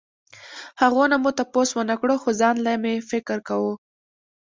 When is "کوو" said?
3.47-3.73